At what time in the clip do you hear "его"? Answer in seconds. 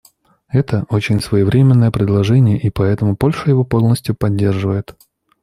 3.51-3.63